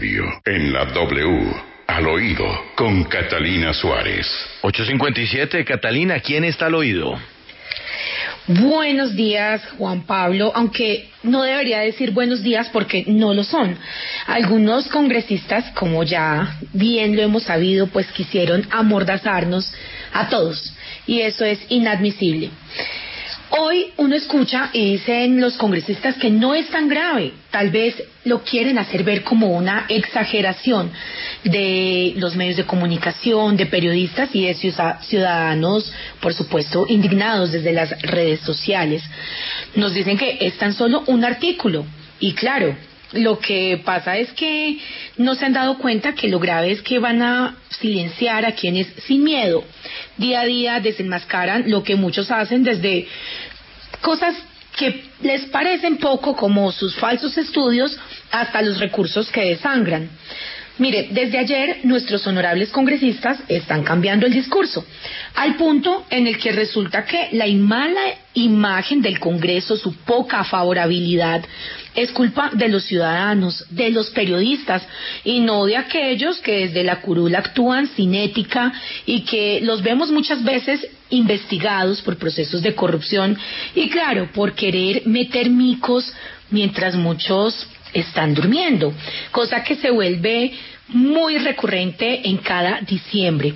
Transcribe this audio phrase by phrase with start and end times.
[0.00, 1.52] radio, en la W,
[1.86, 4.26] al oído, con Catalina Suárez.
[4.62, 7.18] 857, Catalina, ¿quién está al oído?
[8.46, 13.76] Buenos días, Juan Pablo, aunque no debería decir buenos días porque no lo son.
[14.26, 19.70] Algunos congresistas, como ya bien lo hemos sabido, pues quisieron amordazarnos
[20.14, 20.72] a todos
[21.06, 22.50] y eso es inadmisible.
[23.52, 28.44] Hoy uno escucha y dicen los congresistas que no es tan grave, tal vez lo
[28.44, 30.92] quieren hacer ver como una exageración
[31.42, 38.00] de los medios de comunicación, de periodistas y de ciudadanos, por supuesto, indignados desde las
[38.02, 39.02] redes sociales.
[39.74, 41.84] Nos dicen que es tan solo un artículo
[42.20, 42.76] y claro,
[43.12, 44.78] lo que pasa es que
[45.16, 48.86] no se han dado cuenta que lo grave es que van a silenciar a quienes
[49.06, 49.64] sin miedo
[50.16, 53.08] día a día desenmascaran lo que muchos hacen desde
[54.00, 54.36] cosas
[54.76, 57.98] que les parecen poco como sus falsos estudios
[58.30, 60.08] hasta los recursos que desangran.
[60.80, 64.82] Mire, desde ayer nuestros honorables congresistas están cambiando el discurso,
[65.34, 68.00] al punto en el que resulta que la mala
[68.32, 71.44] imagen del Congreso, su poca favorabilidad,
[71.94, 74.82] es culpa de los ciudadanos, de los periodistas,
[75.22, 78.72] y no de aquellos que desde la curula actúan sin ética
[79.04, 83.36] y que los vemos muchas veces investigados por procesos de corrupción
[83.74, 86.10] y claro, por querer meter micos
[86.50, 88.92] mientras muchos están durmiendo,
[89.30, 90.52] cosa que se vuelve
[90.92, 93.54] muy recurrente en cada diciembre.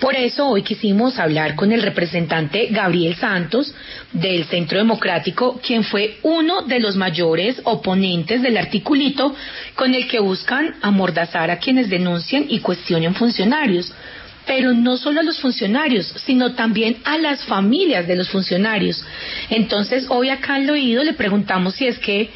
[0.00, 3.74] Por eso hoy quisimos hablar con el representante Gabriel Santos
[4.12, 9.34] del Centro Democrático, quien fue uno de los mayores oponentes del articulito
[9.74, 13.92] con el que buscan amordazar a quienes denuncian y cuestionen funcionarios.
[14.46, 19.04] Pero no solo a los funcionarios, sino también a las familias de los funcionarios.
[19.50, 22.30] Entonces, hoy acá al oído le preguntamos si es que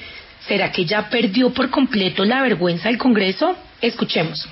[0.46, 3.56] ¿Será que ya perdió por completo la vergüenza del Congreso?
[3.80, 4.48] Escuchemos.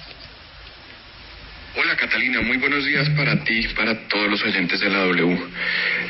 [1.81, 5.39] Hola Catalina, muy buenos días para ti y para todos los oyentes de la W.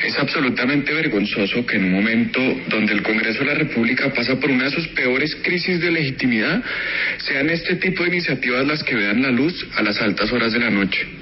[0.03, 2.39] Es absolutamente vergonzoso que en un momento
[2.69, 6.63] donde el Congreso de la República pasa por una de sus peores crisis de legitimidad,
[7.19, 10.59] sean este tipo de iniciativas las que vean la luz a las altas horas de
[10.59, 11.18] la noche.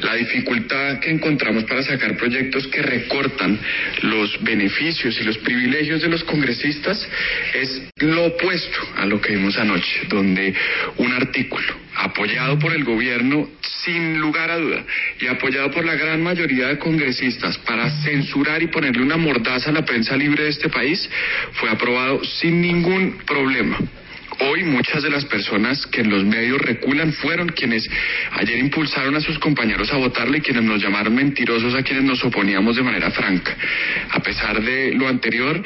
[0.00, 3.58] La dificultad que encontramos para sacar proyectos que recortan
[4.02, 7.08] los beneficios y los privilegios de los congresistas
[7.54, 10.54] es lo opuesto a lo que vimos anoche, donde
[10.98, 13.48] un artículo apoyado por el gobierno
[13.84, 14.84] sin lugar a duda
[15.20, 19.72] y apoyado por la gran mayoría de congresistas para censurar y ponerle una mordaza a
[19.72, 21.08] la prensa libre de este país,
[21.54, 23.78] fue aprobado sin ningún problema.
[24.40, 27.88] Hoy muchas de las personas que en los medios reculan fueron quienes
[28.32, 32.24] ayer impulsaron a sus compañeros a votarle y quienes nos llamaron mentirosos a quienes nos
[32.24, 33.56] oponíamos de manera franca.
[34.10, 35.60] A pesar de lo anterior,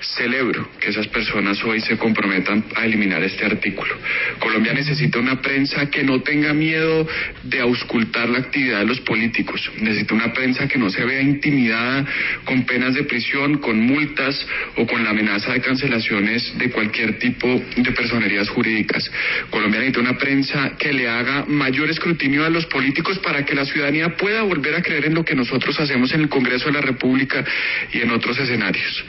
[0.00, 3.94] celebro que esas personas hoy se comprometan a eliminar este artículo.
[4.40, 7.06] Colombia necesita una prensa que no tenga miedo
[7.44, 9.70] de auscultar la actividad de los políticos.
[9.80, 12.04] Necesita una prensa que no se vea intimidada
[12.44, 17.62] con penas de prisión, con multas o con la amenaza de cancelaciones de cualquier tipo
[17.76, 19.10] de persona jurídicas.
[19.50, 23.64] Colombia necesita una prensa que le haga mayor escrutinio a los políticos para que la
[23.64, 26.80] ciudadanía pueda volver a creer en lo que nosotros hacemos en el Congreso de la
[26.80, 27.44] República
[27.92, 29.04] y en otros escenarios.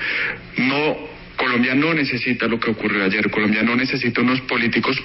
[0.57, 0.97] No,
[1.35, 3.29] Colombia no necesita lo que ocurrió ayer.
[3.29, 4.97] Colombia no necesita unos políticos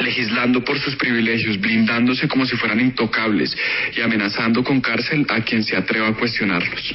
[0.00, 3.56] legislando por sus privilegios, blindándose como si fueran intocables
[3.96, 6.94] y amenazando con cárcel a quien se atreva a cuestionarlos.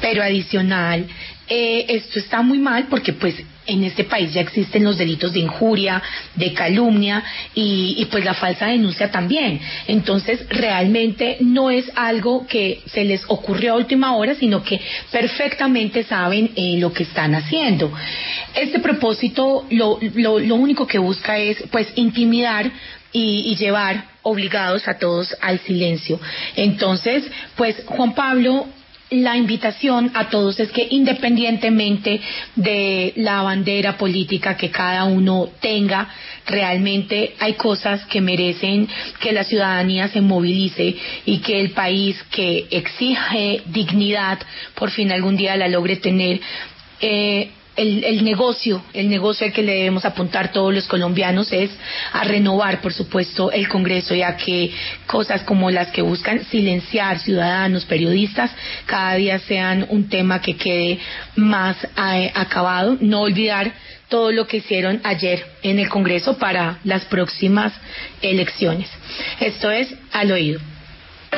[0.00, 1.06] Pero adicional,
[1.48, 3.36] eh, esto está muy mal porque pues
[3.66, 6.02] en este país ya existen los delitos de injuria,
[6.34, 7.22] de calumnia
[7.54, 9.60] y, pues la falsa denuncia también.
[9.86, 14.80] Entonces, realmente no es algo que se les ocurrió a última hora, sino que
[15.10, 17.92] perfectamente saben eh, lo que están haciendo.
[18.54, 22.70] Este propósito lo, lo, lo único que busca es pues intimidar
[23.12, 26.18] y, y, llevar obligados a todos al silencio.
[26.56, 27.24] Entonces,
[27.56, 28.66] pues Juan Pablo
[29.12, 32.20] la invitación a todos es que independientemente
[32.56, 36.08] de la bandera política que cada uno tenga,
[36.46, 38.88] realmente hay cosas que merecen
[39.20, 44.38] que la ciudadanía se movilice y que el país que exige dignidad
[44.74, 46.40] por fin algún día la logre tener.
[47.00, 51.70] Eh, el, el, negocio, el negocio al que le debemos apuntar todos los colombianos es
[52.12, 54.70] a renovar, por supuesto, el Congreso y a que
[55.06, 58.50] cosas como las que buscan silenciar ciudadanos, periodistas,
[58.86, 60.98] cada día sean un tema que quede
[61.36, 62.96] más eh, acabado.
[63.00, 63.72] No olvidar
[64.08, 67.72] todo lo que hicieron ayer en el Congreso para las próximas
[68.20, 68.90] elecciones.
[69.40, 70.71] Esto es al oído.